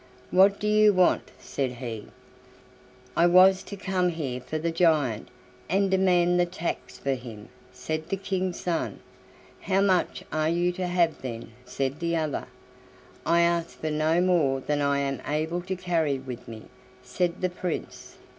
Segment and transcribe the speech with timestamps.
[0.31, 2.07] "What do you want?" said he.
[3.15, 5.27] "I was to come here for the giant,
[5.69, 9.01] and demand the tax for him," said the King's son.
[9.59, 12.47] "How much are you to have then?" said the other.
[13.27, 16.63] "I ask for no more than I am able to carry with me,"
[17.03, 18.17] said the Prince.